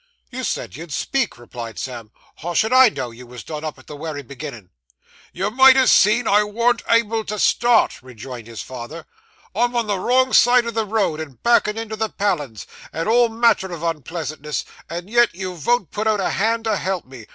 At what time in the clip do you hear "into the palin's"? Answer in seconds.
11.77-12.65